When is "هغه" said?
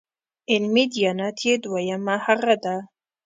2.25-2.55